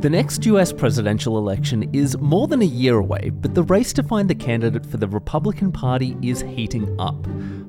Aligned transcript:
The 0.00 0.08
next 0.08 0.46
US 0.46 0.72
presidential 0.72 1.36
election 1.36 1.90
is 1.94 2.16
more 2.16 2.48
than 2.48 2.62
a 2.62 2.64
year 2.64 2.96
away, 2.96 3.28
but 3.28 3.54
the 3.54 3.64
race 3.64 3.92
to 3.92 4.02
find 4.02 4.30
the 4.30 4.34
candidate 4.34 4.86
for 4.86 4.96
the 4.96 5.06
Republican 5.06 5.70
Party 5.70 6.16
is 6.22 6.40
heating 6.40 6.98
up. 6.98 7.26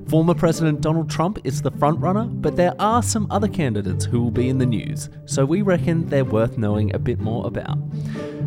Former 0.08 0.32
President 0.32 0.80
Donald 0.80 1.10
Trump 1.10 1.40
is 1.44 1.60
the 1.60 1.70
frontrunner, 1.72 2.30
but 2.40 2.56
there 2.56 2.74
are 2.78 3.02
some 3.02 3.26
other 3.30 3.48
candidates 3.48 4.06
who 4.06 4.22
will 4.22 4.30
be 4.30 4.48
in 4.48 4.56
the 4.56 4.64
news, 4.64 5.10
so 5.26 5.44
we 5.44 5.60
reckon 5.60 6.06
they're 6.06 6.24
worth 6.24 6.56
knowing 6.56 6.94
a 6.94 6.98
bit 6.98 7.20
more 7.20 7.46
about. 7.46 7.76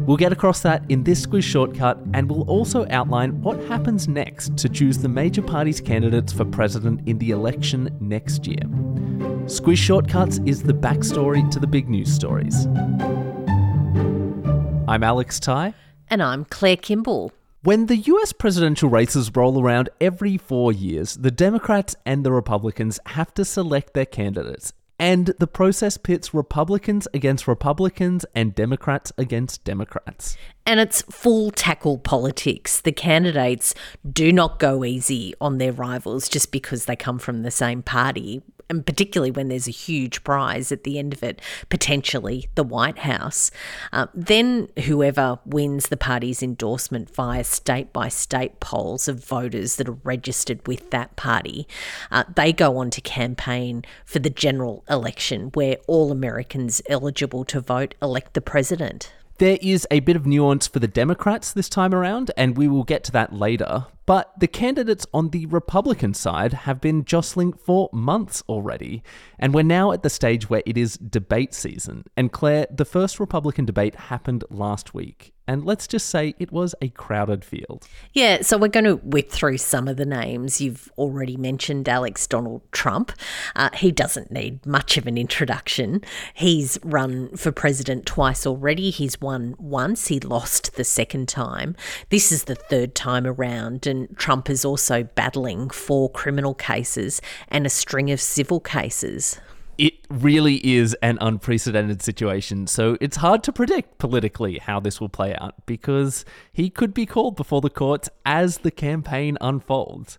We'll 0.07 0.17
get 0.17 0.31
across 0.31 0.61
that 0.61 0.83
in 0.89 1.03
this 1.03 1.23
Squiz 1.23 1.43
shortcut, 1.43 1.99
and 2.15 2.27
we'll 2.27 2.49
also 2.49 2.87
outline 2.89 3.39
what 3.43 3.63
happens 3.65 4.07
next 4.07 4.57
to 4.57 4.67
choose 4.67 4.97
the 4.97 5.09
major 5.09 5.43
party's 5.43 5.79
candidates 5.79 6.33
for 6.33 6.43
president 6.43 7.07
in 7.07 7.19
the 7.19 7.29
election 7.29 7.95
next 7.99 8.47
year. 8.47 8.63
Squiz 9.45 9.77
Shortcuts 9.77 10.39
is 10.47 10.63
the 10.63 10.73
backstory 10.73 11.47
to 11.51 11.59
the 11.59 11.67
big 11.67 11.87
news 11.87 12.11
stories. 12.11 12.67
I'm 14.87 15.03
Alex 15.03 15.39
Ty. 15.39 15.73
And 16.11 16.21
I'm 16.21 16.45
Claire 16.45 16.77
Kimball. 16.77 17.31
When 17.63 17.87
the 17.87 17.97
US 17.97 18.31
presidential 18.31 18.87
races 18.87 19.31
roll 19.35 19.59
around 19.59 19.89
every 19.99 20.37
four 20.37 20.71
years, 20.71 21.15
the 21.15 21.31
Democrats 21.31 21.95
and 22.05 22.23
the 22.23 22.31
Republicans 22.31 22.99
have 23.07 23.33
to 23.33 23.43
select 23.43 23.95
their 23.95 24.05
candidates. 24.05 24.73
And 24.99 25.33
the 25.39 25.47
process 25.47 25.97
pits 25.97 26.35
Republicans 26.35 27.07
against 27.15 27.47
Republicans 27.47 28.27
and 28.35 28.53
Democrats 28.53 29.11
against 29.17 29.63
Democrats. 29.63 30.37
And 30.67 30.79
it's 30.79 31.01
full 31.01 31.49
tackle 31.49 31.97
politics. 31.97 32.79
The 32.79 32.91
candidates 32.91 33.73
do 34.07 34.31
not 34.31 34.59
go 34.59 34.85
easy 34.85 35.33
on 35.41 35.57
their 35.57 35.73
rivals 35.73 36.29
just 36.29 36.51
because 36.51 36.85
they 36.85 36.95
come 36.95 37.17
from 37.17 37.41
the 37.41 37.51
same 37.51 37.81
party 37.81 38.43
and 38.69 38.85
particularly 38.85 39.31
when 39.31 39.47
there's 39.47 39.67
a 39.67 39.71
huge 39.71 40.23
prize 40.23 40.71
at 40.71 40.83
the 40.83 40.97
end 40.97 41.13
of 41.13 41.23
it, 41.23 41.41
potentially 41.69 42.49
the 42.55 42.63
White 42.63 42.99
House. 42.99 43.51
Uh, 43.93 44.07
then 44.13 44.69
whoever 44.85 45.39
wins 45.45 45.87
the 45.89 45.97
party's 45.97 46.41
endorsement 46.41 47.13
via 47.13 47.43
state 47.43 47.93
by 47.93 48.07
state 48.07 48.59
polls 48.59 49.07
of 49.07 49.23
voters 49.23 49.75
that 49.75 49.89
are 49.89 49.97
registered 50.03 50.65
with 50.67 50.91
that 50.91 51.15
party, 51.15 51.67
uh, 52.11 52.23
they 52.35 52.51
go 52.51 52.77
on 52.77 52.89
to 52.89 53.01
campaign 53.01 53.83
for 54.05 54.19
the 54.19 54.29
general 54.29 54.83
election 54.89 55.51
where 55.53 55.77
all 55.87 56.11
Americans 56.11 56.81
eligible 56.89 57.45
to 57.45 57.61
vote 57.61 57.95
elect 58.01 58.33
the 58.33 58.41
president. 58.41 59.11
There 59.37 59.57
is 59.61 59.85
a 59.91 59.99
bit 59.99 60.15
of 60.15 60.25
nuance 60.25 60.65
for 60.65 60.79
the 60.79 60.87
Democrats 60.87 61.51
this 61.51 61.67
time 61.67 61.93
around, 61.93 62.31
and 62.37 62.57
we 62.57 62.69
will 62.69 62.85
get 62.85 63.03
to 63.05 63.11
that 63.11 63.33
later. 63.33 63.87
But 64.05 64.39
the 64.39 64.47
candidates 64.47 65.07
on 65.13 65.29
the 65.29 65.47
Republican 65.47 66.13
side 66.13 66.53
have 66.53 66.79
been 66.79 67.05
jostling 67.05 67.53
for 67.53 67.89
months 67.91 68.43
already, 68.47 69.03
and 69.39 69.53
we're 69.53 69.63
now 69.63 69.91
at 69.91 70.03
the 70.03 70.09
stage 70.09 70.49
where 70.49 70.61
it 70.65 70.77
is 70.77 70.97
debate 70.97 71.53
season. 71.53 72.05
And 72.15 72.31
Claire, 72.31 72.67
the 72.69 72.85
first 72.85 73.19
Republican 73.19 73.65
debate 73.65 73.95
happened 73.95 74.43
last 74.49 74.93
week, 74.93 75.33
and 75.47 75.63
let's 75.63 75.87
just 75.87 76.09
say 76.09 76.33
it 76.39 76.51
was 76.51 76.73
a 76.81 76.89
crowded 76.89 77.45
field. 77.45 77.87
Yeah, 78.13 78.41
so 78.41 78.57
we're 78.57 78.67
going 78.67 78.85
to 78.85 78.97
whip 78.97 79.31
through 79.31 79.57
some 79.57 79.87
of 79.87 79.97
the 79.97 80.05
names. 80.05 80.59
You've 80.59 80.91
already 80.97 81.37
mentioned 81.37 81.87
Alex 81.87 82.25
Donald 82.27 82.61
Trump. 82.71 83.11
Uh, 83.55 83.69
he 83.73 83.91
doesn't 83.91 84.31
need 84.31 84.65
much 84.65 84.97
of 84.97 85.07
an 85.07 85.17
introduction. 85.17 86.01
He's 86.33 86.79
run 86.83 87.35
for 87.35 87.51
president 87.51 88.05
twice 88.05 88.45
already. 88.45 88.89
He's 88.89 89.21
won 89.21 89.55
once, 89.59 90.07
he 90.07 90.19
lost 90.19 90.75
the 90.75 90.83
second 90.83 91.27
time. 91.27 91.75
This 92.09 92.31
is 92.31 92.45
the 92.45 92.55
third 92.55 92.95
time 92.95 93.27
around, 93.27 93.85
and 93.85 94.17
Trump 94.17 94.49
is 94.49 94.65
also 94.65 95.03
battling 95.03 95.69
four 95.69 96.09
criminal 96.09 96.53
cases 96.53 97.21
and 97.49 97.65
a 97.65 97.69
string 97.69 98.11
of 98.11 98.19
civil 98.19 98.59
cases 98.59 99.39
it 99.77 99.93
really 100.09 100.55
is 100.65 100.95
an 101.01 101.17
unprecedented 101.21 102.01
situation. 102.01 102.67
So 102.67 102.97
it's 103.01 103.17
hard 103.17 103.43
to 103.43 103.51
predict 103.51 103.97
politically 103.97 104.59
how 104.59 104.79
this 104.79 105.01
will 105.01 105.09
play 105.09 105.35
out 105.35 105.65
because 105.65 106.25
he 106.53 106.69
could 106.69 106.93
be 106.93 107.05
called 107.05 107.35
before 107.35 107.61
the 107.61 107.69
courts 107.69 108.09
as 108.25 108.59
the 108.59 108.71
campaign 108.71 109.37
unfolds. 109.41 110.17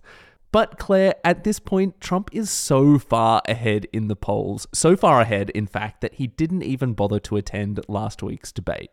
But 0.53 0.78
Claire, 0.78 1.15
at 1.25 1.44
this 1.44 1.59
point, 1.59 2.00
Trump 2.00 2.31
is 2.33 2.50
so 2.50 2.99
far 2.99 3.43
ahead 3.47 3.87
in 3.93 4.09
the 4.09 4.17
polls, 4.17 4.67
so 4.72 4.97
far 4.97 5.21
ahead, 5.21 5.50
in 5.50 5.67
fact, 5.67 6.00
that 6.00 6.15
he 6.15 6.28
didn't 6.28 6.62
even 6.62 6.94
bother 6.94 7.19
to 7.21 7.37
attend 7.37 7.81
last 7.88 8.23
week's 8.23 8.53
debate. 8.53 8.91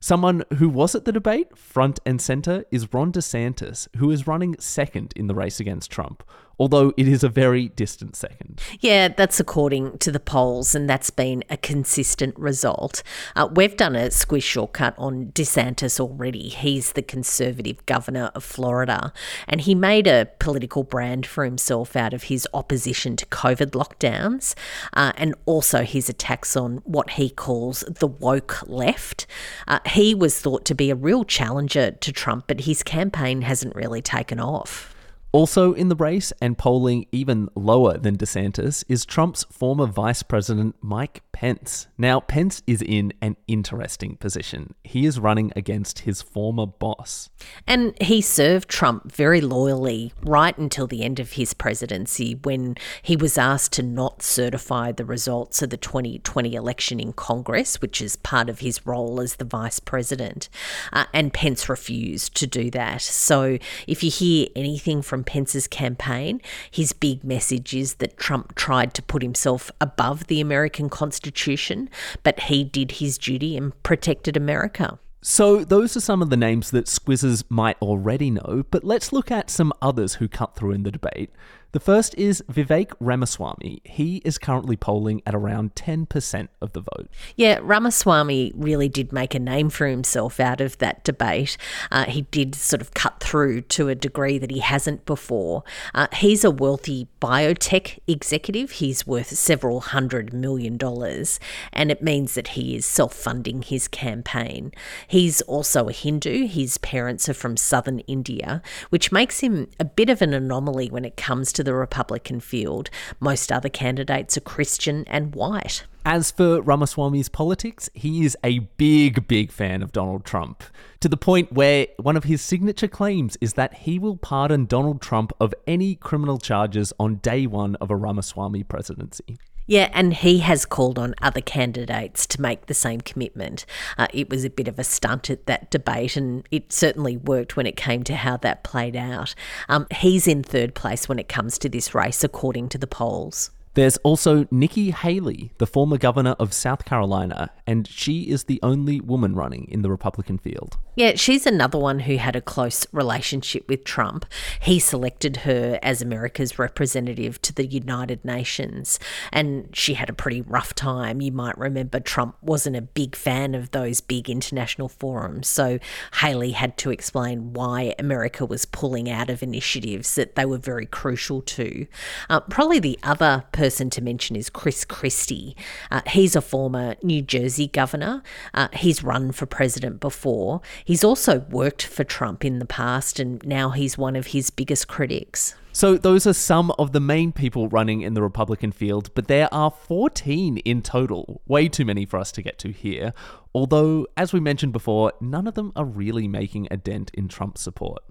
Someone 0.00 0.42
who 0.54 0.68
was 0.68 0.96
at 0.96 1.04
the 1.04 1.12
debate, 1.12 1.56
front 1.56 2.00
and 2.04 2.20
center, 2.20 2.64
is 2.72 2.92
Ron 2.92 3.12
DeSantis, 3.12 3.86
who 3.98 4.10
is 4.10 4.26
running 4.26 4.56
second 4.58 5.12
in 5.14 5.28
the 5.28 5.34
race 5.36 5.60
against 5.60 5.92
Trump, 5.92 6.24
although 6.62 6.92
it 6.96 7.08
is 7.08 7.24
a 7.24 7.28
very 7.28 7.70
distant 7.70 8.14
second. 8.14 8.60
Yeah, 8.78 9.08
that's 9.08 9.40
according 9.40 9.98
to 9.98 10.12
the 10.12 10.20
polls, 10.20 10.76
and 10.76 10.88
that's 10.88 11.10
been 11.10 11.42
a 11.50 11.56
consistent 11.56 12.38
result. 12.38 13.02
Uh, 13.34 13.48
we've 13.52 13.76
done 13.76 13.96
a 13.96 14.10
squiz 14.10 14.44
shortcut 14.44 14.94
on 14.96 15.32
DeSantis 15.32 15.98
already. 15.98 16.50
He's 16.50 16.92
the 16.92 17.02
conservative 17.02 17.84
governor 17.86 18.30
of 18.36 18.44
Florida, 18.44 19.12
and 19.48 19.62
he 19.62 19.74
made 19.74 20.06
a 20.06 20.28
political 20.38 20.84
brand 20.84 21.26
for 21.26 21.44
himself 21.44 21.96
out 21.96 22.14
of 22.14 22.24
his 22.24 22.46
opposition 22.54 23.16
to 23.16 23.26
COVID 23.26 23.72
lockdowns 23.72 24.54
uh, 24.92 25.10
and 25.16 25.34
also 25.46 25.82
his 25.82 26.08
attacks 26.08 26.56
on 26.56 26.76
what 26.84 27.10
he 27.10 27.28
calls 27.28 27.80
the 27.88 28.06
woke 28.06 28.62
left. 28.68 29.26
Uh, 29.66 29.80
he 29.86 30.14
was 30.14 30.38
thought 30.38 30.64
to 30.66 30.76
be 30.76 30.90
a 30.90 30.94
real 30.94 31.24
challenger 31.24 31.90
to 31.90 32.12
Trump, 32.12 32.44
but 32.46 32.60
his 32.60 32.84
campaign 32.84 33.42
hasn't 33.42 33.74
really 33.74 34.00
taken 34.00 34.38
off. 34.38 34.91
Also 35.32 35.72
in 35.72 35.88
the 35.88 35.96
race 35.96 36.30
and 36.42 36.58
polling 36.58 37.06
even 37.10 37.48
lower 37.54 37.96
than 37.96 38.18
DeSantis 38.18 38.84
is 38.86 39.06
Trump's 39.06 39.44
former 39.44 39.86
Vice 39.86 40.22
President 40.22 40.76
Mike 40.82 41.22
Pence. 41.32 41.88
Now, 41.96 42.20
Pence 42.20 42.62
is 42.66 42.82
in 42.82 43.14
an 43.22 43.36
interesting 43.48 44.16
position. 44.16 44.74
He 44.84 45.06
is 45.06 45.18
running 45.18 45.50
against 45.56 46.00
his 46.00 46.20
former 46.20 46.66
boss. 46.66 47.30
And 47.66 47.94
he 48.02 48.20
served 48.20 48.68
Trump 48.68 49.10
very 49.10 49.40
loyally 49.40 50.12
right 50.22 50.56
until 50.58 50.86
the 50.86 51.02
end 51.02 51.18
of 51.18 51.32
his 51.32 51.54
presidency 51.54 52.38
when 52.42 52.76
he 53.00 53.16
was 53.16 53.38
asked 53.38 53.72
to 53.72 53.82
not 53.82 54.22
certify 54.22 54.92
the 54.92 55.06
results 55.06 55.62
of 55.62 55.70
the 55.70 55.78
2020 55.78 56.54
election 56.54 57.00
in 57.00 57.14
Congress, 57.14 57.80
which 57.80 58.02
is 58.02 58.16
part 58.16 58.50
of 58.50 58.58
his 58.58 58.84
role 58.86 59.18
as 59.18 59.36
the 59.36 59.46
vice 59.46 59.80
president. 59.80 60.50
Uh, 60.92 61.06
and 61.14 61.32
Pence 61.32 61.70
refused 61.70 62.36
to 62.36 62.46
do 62.46 62.70
that. 62.70 63.00
So 63.00 63.56
if 63.86 64.04
you 64.04 64.10
hear 64.10 64.48
anything 64.54 65.00
from 65.00 65.21
Pence's 65.24 65.66
campaign, 65.66 66.40
his 66.70 66.92
big 66.92 67.24
message 67.24 67.74
is 67.74 67.94
that 67.94 68.16
Trump 68.16 68.54
tried 68.54 68.94
to 68.94 69.02
put 69.02 69.22
himself 69.22 69.70
above 69.80 70.26
the 70.26 70.40
American 70.40 70.88
Constitution, 70.88 71.88
but 72.22 72.40
he 72.40 72.64
did 72.64 72.92
his 72.92 73.18
duty 73.18 73.56
and 73.56 73.80
protected 73.82 74.36
America. 74.36 74.98
So, 75.24 75.62
those 75.64 75.96
are 75.96 76.00
some 76.00 76.20
of 76.20 76.30
the 76.30 76.36
names 76.36 76.72
that 76.72 76.86
squizzers 76.86 77.44
might 77.48 77.80
already 77.80 78.28
know, 78.28 78.64
but 78.72 78.82
let's 78.82 79.12
look 79.12 79.30
at 79.30 79.50
some 79.50 79.72
others 79.80 80.14
who 80.14 80.26
cut 80.26 80.56
through 80.56 80.72
in 80.72 80.82
the 80.82 80.90
debate. 80.90 81.30
The 81.72 81.80
first 81.80 82.14
is 82.18 82.44
Vivek 82.52 82.92
Ramaswamy. 83.00 83.80
He 83.84 84.16
is 84.26 84.36
currently 84.36 84.76
polling 84.76 85.22
at 85.24 85.34
around 85.34 85.74
10% 85.74 86.48
of 86.60 86.74
the 86.74 86.82
vote. 86.82 87.08
Yeah, 87.34 87.60
Ramaswamy 87.62 88.52
really 88.54 88.90
did 88.90 89.10
make 89.10 89.34
a 89.34 89.38
name 89.38 89.70
for 89.70 89.86
himself 89.86 90.38
out 90.38 90.60
of 90.60 90.76
that 90.78 91.02
debate. 91.02 91.56
Uh, 91.90 92.04
he 92.04 92.22
did 92.30 92.54
sort 92.54 92.82
of 92.82 92.92
cut 92.92 93.20
through 93.20 93.62
to 93.62 93.88
a 93.88 93.94
degree 93.94 94.36
that 94.36 94.50
he 94.50 94.58
hasn't 94.58 95.06
before. 95.06 95.64
Uh, 95.94 96.08
he's 96.12 96.44
a 96.44 96.50
wealthy 96.50 97.08
biotech 97.22 97.98
executive. 98.06 98.72
He's 98.72 99.06
worth 99.06 99.28
several 99.28 99.80
hundred 99.80 100.34
million 100.34 100.76
dollars, 100.76 101.40
and 101.72 101.90
it 101.90 102.02
means 102.02 102.34
that 102.34 102.48
he 102.48 102.76
is 102.76 102.84
self 102.84 103.14
funding 103.14 103.62
his 103.62 103.88
campaign. 103.88 104.72
He's 105.08 105.40
also 105.42 105.88
a 105.88 105.92
Hindu. 105.92 106.48
His 106.48 106.76
parents 106.78 107.30
are 107.30 107.34
from 107.34 107.56
southern 107.56 108.00
India, 108.00 108.60
which 108.90 109.10
makes 109.10 109.40
him 109.40 109.68
a 109.80 109.86
bit 109.86 110.10
of 110.10 110.20
an 110.20 110.34
anomaly 110.34 110.90
when 110.90 111.06
it 111.06 111.16
comes 111.16 111.50
to 111.54 111.61
the 111.62 111.74
Republican 111.74 112.40
field. 112.40 112.90
Most 113.20 113.52
other 113.52 113.68
candidates 113.68 114.36
are 114.36 114.42
Christian 114.42 115.04
and 115.06 115.34
white. 115.34 115.84
As 116.04 116.32
for 116.32 116.60
Ramaswamy's 116.60 117.28
politics, 117.28 117.88
he 117.94 118.24
is 118.24 118.36
a 118.42 118.58
big, 118.58 119.28
big 119.28 119.52
fan 119.52 119.82
of 119.82 119.92
Donald 119.92 120.24
Trump, 120.24 120.64
to 120.98 121.08
the 121.08 121.16
point 121.16 121.52
where 121.52 121.86
one 121.98 122.16
of 122.16 122.24
his 122.24 122.42
signature 122.42 122.88
claims 122.88 123.36
is 123.40 123.52
that 123.54 123.74
he 123.74 124.00
will 124.00 124.16
pardon 124.16 124.66
Donald 124.66 125.00
Trump 125.00 125.32
of 125.38 125.54
any 125.66 125.94
criminal 125.94 126.38
charges 126.38 126.92
on 126.98 127.16
day 127.16 127.46
one 127.46 127.76
of 127.76 127.90
a 127.90 127.96
Ramaswamy 127.96 128.64
presidency. 128.64 129.38
Yeah, 129.72 129.88
and 129.94 130.12
he 130.12 130.40
has 130.40 130.66
called 130.66 130.98
on 130.98 131.14
other 131.22 131.40
candidates 131.40 132.26
to 132.26 132.42
make 132.42 132.66
the 132.66 132.74
same 132.74 133.00
commitment. 133.00 133.64
Uh, 133.96 134.06
it 134.12 134.28
was 134.28 134.44
a 134.44 134.50
bit 134.50 134.68
of 134.68 134.78
a 134.78 134.84
stunt 134.84 135.30
at 135.30 135.46
that 135.46 135.70
debate, 135.70 136.14
and 136.14 136.46
it 136.50 136.74
certainly 136.74 137.16
worked 137.16 137.56
when 137.56 137.64
it 137.64 137.74
came 137.74 138.02
to 138.02 138.16
how 138.16 138.36
that 138.36 138.64
played 138.64 138.96
out. 138.96 139.34
Um, 139.70 139.86
he's 139.90 140.28
in 140.28 140.42
third 140.42 140.74
place 140.74 141.08
when 141.08 141.18
it 141.18 141.26
comes 141.26 141.56
to 141.56 141.70
this 141.70 141.94
race, 141.94 142.22
according 142.22 142.68
to 142.68 142.76
the 142.76 142.86
polls. 142.86 143.50
There's 143.74 143.96
also 143.98 144.46
Nikki 144.50 144.90
Haley, 144.90 145.52
the 145.56 145.66
former 145.66 145.96
governor 145.96 146.36
of 146.38 146.52
South 146.52 146.84
Carolina, 146.84 147.50
and 147.66 147.88
she 147.88 148.28
is 148.28 148.44
the 148.44 148.60
only 148.62 149.00
woman 149.00 149.34
running 149.34 149.66
in 149.70 149.80
the 149.80 149.90
Republican 149.90 150.36
field. 150.36 150.76
Yeah, 150.94 151.14
she's 151.14 151.46
another 151.46 151.78
one 151.78 152.00
who 152.00 152.18
had 152.18 152.36
a 152.36 152.42
close 152.42 152.86
relationship 152.92 153.66
with 153.68 153.84
Trump. 153.84 154.26
He 154.60 154.78
selected 154.78 155.38
her 155.38 155.78
as 155.82 156.02
America's 156.02 156.58
representative 156.58 157.40
to 157.42 157.54
the 157.54 157.64
United 157.64 158.22
Nations, 158.26 159.00
and 159.32 159.74
she 159.74 159.94
had 159.94 160.10
a 160.10 160.14
pretty 160.14 160.42
rough 160.42 160.74
time. 160.74 161.22
You 161.22 161.32
might 161.32 161.56
remember 161.56 161.98
Trump 161.98 162.36
wasn't 162.42 162.76
a 162.76 162.82
big 162.82 163.16
fan 163.16 163.54
of 163.54 163.70
those 163.70 164.02
big 164.02 164.28
international 164.28 164.88
forums, 164.88 165.48
so 165.48 165.78
Haley 166.20 166.50
had 166.50 166.76
to 166.78 166.90
explain 166.90 167.54
why 167.54 167.94
America 167.98 168.44
was 168.44 168.66
pulling 168.66 169.08
out 169.08 169.30
of 169.30 169.42
initiatives 169.42 170.14
that 170.16 170.34
they 170.34 170.44
were 170.44 170.58
very 170.58 170.84
crucial 170.84 171.40
to. 171.40 171.86
Uh, 172.28 172.40
probably 172.40 172.78
the 172.78 172.98
other 173.02 173.44
person 173.50 173.61
to 173.70 174.02
mention 174.02 174.36
is 174.36 174.50
Chris 174.50 174.84
Christie. 174.84 175.56
Uh, 175.90 176.02
he's 176.06 176.36
a 176.36 176.40
former 176.40 176.96
New 177.02 177.22
Jersey 177.22 177.68
governor. 177.68 178.22
Uh, 178.54 178.68
he's 178.72 179.02
run 179.02 179.32
for 179.32 179.46
president 179.46 180.00
before. 180.00 180.60
He's 180.84 181.04
also 181.04 181.40
worked 181.50 181.84
for 181.84 182.04
Trump 182.04 182.44
in 182.44 182.58
the 182.58 182.66
past, 182.66 183.20
and 183.20 183.44
now 183.46 183.70
he's 183.70 183.96
one 183.96 184.16
of 184.16 184.28
his 184.28 184.50
biggest 184.50 184.88
critics. 184.88 185.54
So, 185.74 185.96
those 185.96 186.26
are 186.26 186.34
some 186.34 186.70
of 186.78 186.92
the 186.92 187.00
main 187.00 187.32
people 187.32 187.68
running 187.68 188.02
in 188.02 188.12
the 188.12 188.22
Republican 188.22 188.72
field, 188.72 189.10
but 189.14 189.26
there 189.26 189.52
are 189.54 189.70
14 189.70 190.58
in 190.58 190.82
total. 190.82 191.40
Way 191.46 191.68
too 191.68 191.86
many 191.86 192.04
for 192.04 192.18
us 192.18 192.30
to 192.32 192.42
get 192.42 192.58
to 192.58 192.72
here. 192.72 193.14
Although, 193.54 194.06
as 194.16 194.34
we 194.34 194.40
mentioned 194.40 194.74
before, 194.74 195.12
none 195.20 195.46
of 195.46 195.54
them 195.54 195.72
are 195.74 195.86
really 195.86 196.28
making 196.28 196.68
a 196.70 196.76
dent 196.76 197.10
in 197.14 197.26
Trump's 197.26 197.62
support. 197.62 198.02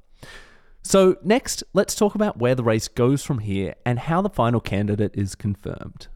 So, 0.83 1.17
next, 1.23 1.63
let's 1.73 1.95
talk 1.95 2.15
about 2.15 2.37
where 2.37 2.55
the 2.55 2.63
race 2.63 2.87
goes 2.87 3.23
from 3.23 3.39
here 3.39 3.75
and 3.85 3.99
how 3.99 4.21
the 4.21 4.29
final 4.29 4.59
candidate 4.59 5.11
is 5.13 5.35
confirmed. 5.35 6.07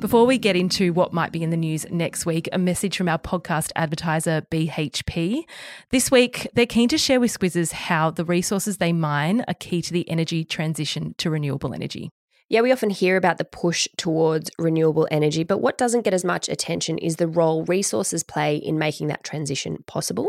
Before 0.00 0.26
we 0.26 0.38
get 0.38 0.54
into 0.54 0.92
what 0.92 1.12
might 1.12 1.32
be 1.32 1.42
in 1.42 1.50
the 1.50 1.56
news 1.56 1.84
next 1.90 2.24
week, 2.24 2.48
a 2.52 2.58
message 2.58 2.96
from 2.96 3.08
our 3.08 3.18
podcast 3.18 3.72
advertiser, 3.74 4.46
BHP. 4.48 5.42
This 5.90 6.08
week, 6.08 6.46
they're 6.54 6.66
keen 6.66 6.88
to 6.90 6.98
share 6.98 7.18
with 7.18 7.36
Squizzes 7.36 7.72
how 7.72 8.12
the 8.12 8.24
resources 8.24 8.76
they 8.76 8.92
mine 8.92 9.44
are 9.48 9.54
key 9.54 9.82
to 9.82 9.92
the 9.92 10.08
energy 10.08 10.44
transition 10.44 11.16
to 11.18 11.30
renewable 11.30 11.74
energy. 11.74 12.10
Yeah, 12.50 12.62
we 12.62 12.72
often 12.72 12.88
hear 12.88 13.18
about 13.18 13.36
the 13.36 13.44
push 13.44 13.86
towards 13.98 14.50
renewable 14.58 15.06
energy, 15.10 15.44
but 15.44 15.58
what 15.58 15.76
doesn't 15.76 16.00
get 16.00 16.14
as 16.14 16.24
much 16.24 16.48
attention 16.48 16.96
is 16.96 17.16
the 17.16 17.28
role 17.28 17.64
resources 17.66 18.22
play 18.22 18.56
in 18.56 18.78
making 18.78 19.08
that 19.08 19.22
transition 19.22 19.84
possible. 19.86 20.28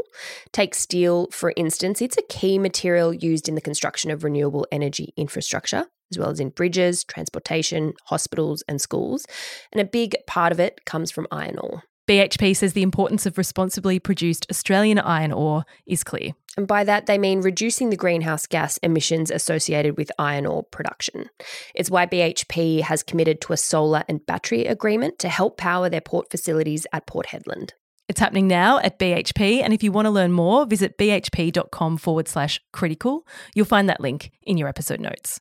Take 0.51 0.75
steel, 0.75 1.29
for 1.31 1.53
instance, 1.55 2.01
it's 2.01 2.17
a 2.17 2.23
key 2.23 2.59
material 2.59 3.13
used 3.13 3.47
in 3.47 3.55
the 3.55 3.61
construction 3.61 4.11
of 4.11 4.25
renewable 4.25 4.67
energy 4.69 5.13
infrastructure, 5.15 5.85
as 6.11 6.19
well 6.19 6.29
as 6.29 6.41
in 6.41 6.49
bridges, 6.49 7.05
transportation, 7.05 7.93
hospitals, 8.07 8.65
and 8.67 8.81
schools. 8.81 9.25
And 9.71 9.79
a 9.79 9.85
big 9.85 10.17
part 10.27 10.51
of 10.51 10.59
it 10.59 10.83
comes 10.83 11.11
from 11.11 11.27
iron 11.31 11.57
ore. 11.57 11.83
BHP 12.09 12.57
says 12.57 12.73
the 12.73 12.81
importance 12.81 13.27
of 13.27 13.37
responsibly 13.37 13.99
produced 13.99 14.47
Australian 14.49 14.97
iron 14.97 15.31
ore 15.31 15.63
is 15.85 16.03
clear. 16.03 16.31
And 16.57 16.67
by 16.67 16.83
that, 16.83 17.05
they 17.05 17.19
mean 17.19 17.41
reducing 17.41 17.91
the 17.91 17.95
greenhouse 17.95 18.47
gas 18.47 18.77
emissions 18.77 19.29
associated 19.29 19.95
with 19.95 20.11
iron 20.17 20.47
ore 20.47 20.63
production. 20.63 21.29
It's 21.75 21.91
why 21.91 22.07
BHP 22.07 22.81
has 22.81 23.03
committed 23.03 23.41
to 23.41 23.53
a 23.53 23.57
solar 23.57 24.05
and 24.09 24.25
battery 24.25 24.65
agreement 24.65 25.19
to 25.19 25.29
help 25.29 25.57
power 25.57 25.87
their 25.87 26.01
port 26.01 26.31
facilities 26.31 26.87
at 26.91 27.05
Port 27.05 27.27
Hedland. 27.27 27.73
It's 28.07 28.19
happening 28.19 28.47
now 28.47 28.79
at 28.79 28.97
BHP, 28.97 29.61
and 29.61 29.71
if 29.71 29.83
you 29.83 29.91
want 29.91 30.07
to 30.07 30.09
learn 30.09 30.31
more, 30.31 30.65
visit 30.65 30.97
bhp.com 30.97 31.97
forward 31.97 32.27
slash 32.27 32.59
critical. 32.73 33.27
You'll 33.53 33.67
find 33.67 33.87
that 33.87 34.01
link 34.01 34.31
in 34.41 34.57
your 34.57 34.67
episode 34.67 34.99
notes. 34.99 35.39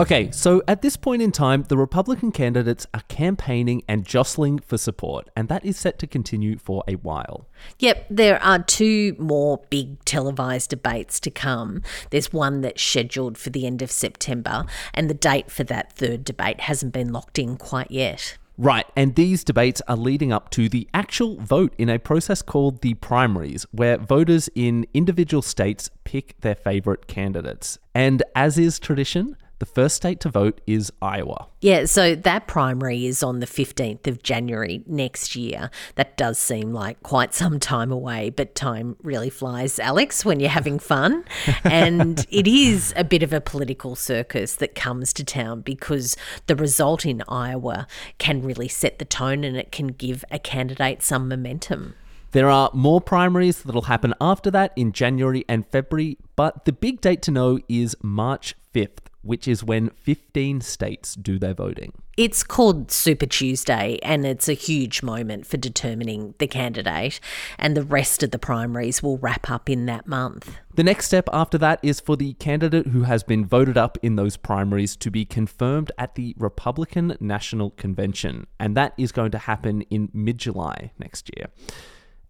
Okay, 0.00 0.30
so 0.30 0.62
at 0.68 0.80
this 0.80 0.96
point 0.96 1.22
in 1.22 1.32
time, 1.32 1.64
the 1.64 1.76
Republican 1.76 2.30
candidates 2.30 2.86
are 2.94 3.02
campaigning 3.08 3.82
and 3.88 4.06
jostling 4.06 4.60
for 4.60 4.78
support, 4.78 5.28
and 5.34 5.48
that 5.48 5.64
is 5.64 5.76
set 5.76 5.98
to 5.98 6.06
continue 6.06 6.56
for 6.56 6.84
a 6.86 6.94
while. 6.94 7.48
Yep, 7.80 8.06
there 8.08 8.40
are 8.40 8.60
two 8.60 9.16
more 9.18 9.60
big 9.70 10.04
televised 10.04 10.70
debates 10.70 11.18
to 11.18 11.32
come. 11.32 11.82
There's 12.10 12.32
one 12.32 12.60
that's 12.60 12.80
scheduled 12.80 13.36
for 13.36 13.50
the 13.50 13.66
end 13.66 13.82
of 13.82 13.90
September, 13.90 14.66
and 14.94 15.10
the 15.10 15.14
date 15.14 15.50
for 15.50 15.64
that 15.64 15.92
third 15.94 16.22
debate 16.22 16.60
hasn't 16.60 16.92
been 16.92 17.12
locked 17.12 17.36
in 17.36 17.56
quite 17.56 17.90
yet. 17.90 18.38
Right, 18.56 18.86
and 18.94 19.16
these 19.16 19.42
debates 19.42 19.82
are 19.88 19.96
leading 19.96 20.32
up 20.32 20.50
to 20.50 20.68
the 20.68 20.88
actual 20.94 21.36
vote 21.38 21.74
in 21.76 21.88
a 21.88 21.98
process 21.98 22.40
called 22.40 22.82
the 22.82 22.94
primaries, 22.94 23.66
where 23.72 23.98
voters 23.98 24.48
in 24.54 24.86
individual 24.94 25.42
states 25.42 25.90
pick 26.04 26.40
their 26.40 26.54
favourite 26.54 27.08
candidates. 27.08 27.80
And 27.96 28.22
as 28.36 28.58
is 28.58 28.78
tradition, 28.78 29.36
the 29.58 29.66
first 29.66 29.96
state 29.96 30.20
to 30.20 30.28
vote 30.28 30.60
is 30.66 30.92
Iowa. 31.02 31.48
Yeah, 31.60 31.86
so 31.86 32.14
that 32.14 32.46
primary 32.46 33.06
is 33.06 33.22
on 33.22 33.40
the 33.40 33.46
15th 33.46 34.06
of 34.06 34.22
January 34.22 34.84
next 34.86 35.34
year. 35.34 35.70
That 35.96 36.16
does 36.16 36.38
seem 36.38 36.72
like 36.72 37.02
quite 37.02 37.34
some 37.34 37.58
time 37.58 37.90
away, 37.90 38.30
but 38.30 38.54
time 38.54 38.96
really 39.02 39.30
flies, 39.30 39.78
Alex, 39.78 40.24
when 40.24 40.38
you're 40.38 40.50
having 40.50 40.78
fun. 40.78 41.24
and 41.64 42.24
it 42.30 42.46
is 42.46 42.92
a 42.96 43.04
bit 43.04 43.22
of 43.22 43.32
a 43.32 43.40
political 43.40 43.96
circus 43.96 44.54
that 44.56 44.74
comes 44.74 45.12
to 45.14 45.24
town 45.24 45.62
because 45.62 46.16
the 46.46 46.56
result 46.56 47.04
in 47.04 47.22
Iowa 47.28 47.86
can 48.18 48.42
really 48.42 48.68
set 48.68 48.98
the 48.98 49.04
tone 49.04 49.42
and 49.42 49.56
it 49.56 49.72
can 49.72 49.88
give 49.88 50.24
a 50.30 50.38
candidate 50.38 51.02
some 51.02 51.28
momentum. 51.28 51.94
There 52.32 52.50
are 52.50 52.70
more 52.74 53.00
primaries 53.00 53.62
that'll 53.62 53.82
happen 53.82 54.14
after 54.20 54.50
that 54.50 54.72
in 54.76 54.92
January 54.92 55.44
and 55.48 55.66
February, 55.66 56.18
but 56.36 56.64
the 56.64 56.72
big 56.72 57.00
date 57.00 57.22
to 57.22 57.30
know 57.30 57.58
is 57.68 57.96
March 58.02 58.54
5th 58.74 59.08
which 59.22 59.46
is 59.48 59.64
when 59.64 59.90
15 59.90 60.60
states 60.60 61.14
do 61.14 61.38
their 61.38 61.54
voting. 61.54 61.92
It's 62.16 62.42
called 62.42 62.90
Super 62.90 63.26
Tuesday, 63.26 63.98
and 64.02 64.26
it's 64.26 64.48
a 64.48 64.54
huge 64.54 65.02
moment 65.02 65.46
for 65.46 65.56
determining 65.56 66.34
the 66.38 66.46
candidate, 66.46 67.20
and 67.58 67.76
the 67.76 67.82
rest 67.82 68.22
of 68.22 68.30
the 68.30 68.38
primaries 68.38 69.02
will 69.02 69.18
wrap 69.18 69.50
up 69.50 69.68
in 69.68 69.86
that 69.86 70.06
month. 70.06 70.56
The 70.74 70.82
next 70.82 71.06
step 71.06 71.28
after 71.32 71.58
that 71.58 71.78
is 71.82 72.00
for 72.00 72.16
the 72.16 72.32
candidate 72.34 72.88
who 72.88 73.02
has 73.02 73.22
been 73.22 73.44
voted 73.44 73.76
up 73.76 73.98
in 74.02 74.16
those 74.16 74.36
primaries 74.36 74.96
to 74.96 75.10
be 75.10 75.24
confirmed 75.24 75.92
at 75.98 76.14
the 76.14 76.34
Republican 76.38 77.16
National 77.20 77.70
Convention, 77.70 78.46
and 78.58 78.76
that 78.76 78.94
is 78.96 79.12
going 79.12 79.30
to 79.32 79.38
happen 79.38 79.82
in 79.82 80.08
mid 80.12 80.38
July 80.38 80.90
next 80.98 81.30
year. 81.36 81.48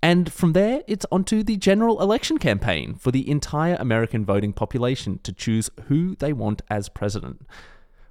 And 0.03 0.33
from 0.33 0.53
there, 0.53 0.83
it's 0.87 1.07
onto 1.11 1.43
the 1.43 1.57
general 1.57 2.01
election 2.01 2.39
campaign 2.39 2.95
for 2.95 3.11
the 3.11 3.29
entire 3.29 3.77
American 3.81 4.25
voting 4.25 4.53
population 4.53 5.19
to 5.25 5.33
choose 5.33 5.71
who 5.87 6.15
they 6.17 6.33
want 6.33 6.63
as 6.71 6.89
president. 6.89 7.45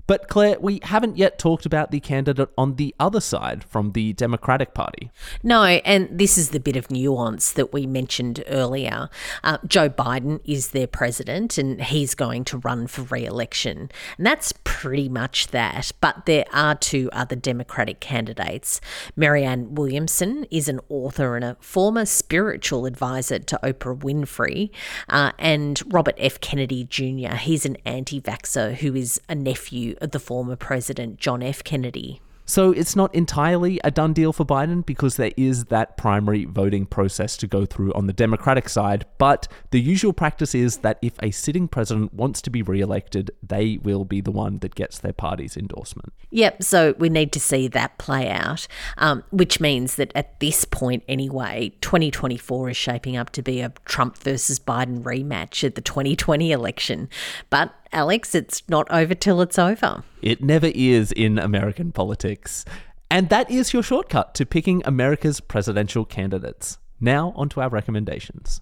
But 0.07 0.29
Claire, 0.29 0.57
we 0.61 0.79
haven't 0.83 1.17
yet 1.17 1.37
talked 1.37 1.65
about 1.65 1.91
the 1.91 1.99
candidate 1.99 2.49
on 2.57 2.75
the 2.75 2.95
other 2.97 3.19
side 3.19 3.65
from 3.65 3.91
the 3.91 4.13
Democratic 4.13 4.73
Party. 4.73 5.11
No, 5.43 5.63
and 5.63 6.07
this 6.09 6.37
is 6.37 6.49
the 6.49 6.61
bit 6.61 6.77
of 6.77 6.89
nuance 6.89 7.51
that 7.51 7.73
we 7.73 7.85
mentioned 7.85 8.41
earlier. 8.47 9.09
Uh, 9.43 9.57
Joe 9.67 9.89
Biden 9.89 10.39
is 10.45 10.69
their 10.69 10.87
president 10.87 11.57
and 11.57 11.81
he's 11.81 12.15
going 12.15 12.45
to 12.45 12.57
run 12.59 12.87
for 12.87 13.01
re 13.01 13.25
election. 13.25 13.91
And 14.17 14.25
that's 14.25 14.53
pretty 14.63 15.09
much 15.09 15.47
that. 15.47 15.91
But 15.99 16.25
there 16.25 16.45
are 16.53 16.75
two 16.75 17.09
other 17.11 17.35
Democratic 17.35 17.99
candidates. 17.99 18.79
Marianne 19.17 19.75
Williamson 19.75 20.45
is 20.49 20.69
an 20.69 20.79
author 20.87 21.35
and 21.35 21.43
a 21.43 21.57
former 21.59 22.05
spiritual 22.05 22.85
advisor 22.85 23.39
to 23.39 23.59
Oprah 23.61 23.99
Winfrey. 23.99 24.69
Uh, 25.09 25.33
and 25.37 25.81
Robert 25.87 26.15
F. 26.17 26.39
Kennedy 26.39 26.85
Jr., 26.85 27.35
he's 27.35 27.65
an 27.65 27.75
anti 27.83 28.21
vaxxer 28.21 28.75
who 28.75 28.95
is 28.95 29.19
a 29.27 29.35
nephew 29.35 29.96
the 30.01 30.19
former 30.19 30.55
president, 30.55 31.17
John 31.17 31.41
F. 31.43 31.63
Kennedy. 31.63 32.21
So 32.49 32.71
it's 32.71 32.95
not 32.95 33.13
entirely 33.13 33.77
a 33.83 33.91
done 33.91 34.13
deal 34.13 34.31
for 34.31 34.45
Biden 34.45 34.85
because 34.85 35.17
there 35.17 35.33
is 35.35 35.65
that 35.65 35.97
primary 35.97 36.45
voting 36.45 36.85
process 36.85 37.35
to 37.37 37.47
go 37.47 37.65
through 37.65 37.91
on 37.91 38.07
the 38.07 38.13
Democratic 38.13 38.69
side. 38.69 39.05
But 39.17 39.49
the 39.71 39.81
usual 39.81 40.13
practice 40.13 40.55
is 40.55 40.77
that 40.77 40.97
if 41.01 41.21
a 41.21 41.31
sitting 41.31 41.67
president 41.67 42.13
wants 42.13 42.41
to 42.43 42.49
be 42.49 42.61
re-elected, 42.61 43.31
they 43.45 43.79
will 43.83 44.05
be 44.05 44.21
the 44.21 44.31
one 44.31 44.59
that 44.59 44.75
gets 44.75 44.97
their 44.97 45.11
party's 45.11 45.57
endorsement. 45.57 46.13
Yep. 46.29 46.63
So 46.63 46.95
we 46.97 47.09
need 47.09 47.33
to 47.33 47.39
see 47.41 47.67
that 47.67 47.97
play 47.97 48.29
out, 48.29 48.65
um, 48.97 49.25
which 49.31 49.59
means 49.59 49.97
that 49.97 50.13
at 50.15 50.39
this 50.39 50.63
point, 50.63 51.03
anyway, 51.09 51.73
2024 51.81 52.69
is 52.69 52.77
shaping 52.77 53.17
up 53.17 53.29
to 53.31 53.41
be 53.41 53.59
a 53.59 53.73
Trump 53.83 54.17
versus 54.19 54.57
Biden 54.57 55.03
rematch 55.03 55.65
at 55.65 55.75
the 55.75 55.81
2020 55.81 56.53
election. 56.53 57.09
But 57.49 57.73
Alex, 57.91 58.35
it's 58.35 58.63
not 58.67 58.89
over 58.91 59.15
till 59.15 59.41
it's 59.41 59.57
over. 59.57 60.03
It 60.21 60.43
never 60.43 60.71
is 60.73 61.11
in 61.11 61.37
American 61.37 61.91
politics. 61.91 62.65
And 63.09 63.29
that 63.29 63.49
is 63.49 63.73
your 63.73 63.83
shortcut 63.83 64.35
to 64.35 64.45
picking 64.45 64.81
America's 64.85 65.39
presidential 65.39 66.05
candidates. 66.05 66.77
Now, 66.99 67.31
on 67.35 67.49
to 67.49 67.61
our 67.61 67.69
recommendations. 67.69 68.61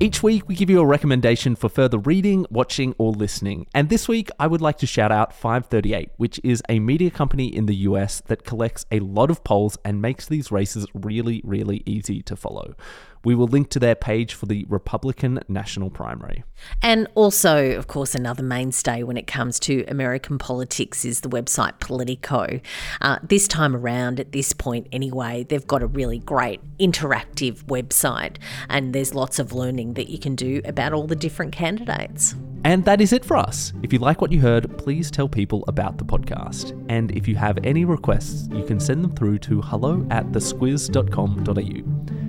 Each 0.00 0.22
week, 0.22 0.46
we 0.46 0.54
give 0.54 0.68
you 0.68 0.80
a 0.80 0.86
recommendation 0.86 1.56
for 1.56 1.70
further 1.70 1.96
reading, 1.96 2.44
watching, 2.50 2.94
or 2.98 3.12
listening. 3.12 3.66
And 3.74 3.88
this 3.88 4.06
week, 4.06 4.28
I 4.38 4.46
would 4.46 4.60
like 4.60 4.76
to 4.78 4.86
shout 4.86 5.10
out 5.10 5.32
538, 5.32 6.10
which 6.18 6.38
is 6.44 6.62
a 6.68 6.78
media 6.78 7.10
company 7.10 7.46
in 7.46 7.64
the 7.64 7.76
US 7.76 8.20
that 8.26 8.44
collects 8.44 8.84
a 8.92 9.00
lot 9.00 9.30
of 9.30 9.42
polls 9.44 9.78
and 9.82 10.02
makes 10.02 10.26
these 10.26 10.52
races 10.52 10.86
really, 10.92 11.40
really 11.42 11.82
easy 11.86 12.20
to 12.22 12.36
follow. 12.36 12.74
We 13.24 13.34
will 13.34 13.46
link 13.46 13.70
to 13.70 13.78
their 13.78 13.94
page 13.94 14.34
for 14.34 14.46
the 14.46 14.64
Republican 14.68 15.40
National 15.48 15.90
Primary. 15.90 16.44
And 16.82 17.08
also, 17.14 17.72
of 17.72 17.86
course, 17.86 18.14
another 18.14 18.42
mainstay 18.42 19.02
when 19.02 19.16
it 19.16 19.26
comes 19.26 19.58
to 19.60 19.84
American 19.88 20.38
politics 20.38 21.04
is 21.04 21.20
the 21.20 21.28
website 21.28 21.80
Politico. 21.80 22.60
Uh, 23.00 23.18
this 23.22 23.48
time 23.48 23.74
around, 23.74 24.20
at 24.20 24.32
this 24.32 24.52
point 24.52 24.86
anyway, 24.92 25.44
they've 25.48 25.66
got 25.66 25.82
a 25.82 25.86
really 25.86 26.18
great 26.18 26.60
interactive 26.78 27.64
website, 27.64 28.36
and 28.68 28.94
there's 28.94 29.14
lots 29.14 29.38
of 29.38 29.52
learning 29.52 29.94
that 29.94 30.10
you 30.10 30.18
can 30.18 30.34
do 30.34 30.60
about 30.64 30.92
all 30.92 31.06
the 31.06 31.16
different 31.16 31.52
candidates. 31.52 32.34
And 32.64 32.84
that 32.86 33.00
is 33.02 33.12
it 33.12 33.24
for 33.24 33.36
us. 33.36 33.72
If 33.82 33.92
you 33.92 33.98
like 33.98 34.22
what 34.22 34.32
you 34.32 34.40
heard, 34.40 34.78
please 34.78 35.10
tell 35.10 35.28
people 35.28 35.64
about 35.68 35.98
the 35.98 36.04
podcast. 36.04 36.72
And 36.88 37.10
if 37.10 37.28
you 37.28 37.36
have 37.36 37.58
any 37.62 37.84
requests, 37.84 38.48
you 38.52 38.64
can 38.64 38.80
send 38.80 39.04
them 39.04 39.14
through 39.14 39.38
to 39.40 39.60
hello 39.60 40.06
at 40.10 40.32
thesquiz.com.au. 40.32 42.23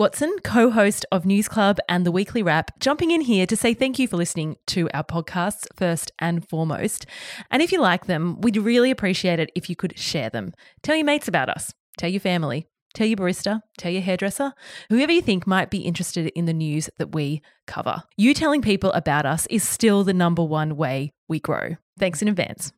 Watson, 0.00 0.34
co 0.42 0.70
host 0.70 1.04
of 1.12 1.26
News 1.26 1.46
Club 1.46 1.78
and 1.86 2.06
the 2.06 2.10
Weekly 2.10 2.42
Wrap, 2.42 2.70
jumping 2.80 3.10
in 3.10 3.20
here 3.20 3.44
to 3.44 3.54
say 3.54 3.74
thank 3.74 3.98
you 3.98 4.08
for 4.08 4.16
listening 4.16 4.56
to 4.68 4.88
our 4.94 5.04
podcasts 5.04 5.66
first 5.76 6.10
and 6.18 6.48
foremost. 6.48 7.04
And 7.50 7.60
if 7.60 7.70
you 7.70 7.82
like 7.82 8.06
them, 8.06 8.40
we'd 8.40 8.56
really 8.56 8.90
appreciate 8.90 9.38
it 9.38 9.52
if 9.54 9.68
you 9.68 9.76
could 9.76 9.98
share 9.98 10.30
them. 10.30 10.54
Tell 10.82 10.96
your 10.96 11.04
mates 11.04 11.28
about 11.28 11.50
us, 11.50 11.74
tell 11.98 12.08
your 12.08 12.18
family, 12.18 12.66
tell 12.94 13.06
your 13.06 13.18
barista, 13.18 13.60
tell 13.76 13.92
your 13.92 14.00
hairdresser, 14.00 14.54
whoever 14.88 15.12
you 15.12 15.20
think 15.20 15.46
might 15.46 15.68
be 15.68 15.80
interested 15.80 16.28
in 16.28 16.46
the 16.46 16.54
news 16.54 16.88
that 16.96 17.14
we 17.14 17.42
cover. 17.66 18.02
You 18.16 18.32
telling 18.32 18.62
people 18.62 18.92
about 18.92 19.26
us 19.26 19.46
is 19.50 19.68
still 19.68 20.02
the 20.02 20.14
number 20.14 20.42
one 20.42 20.78
way 20.78 21.12
we 21.28 21.40
grow. 21.40 21.76
Thanks 21.98 22.22
in 22.22 22.28
advance. 22.28 22.72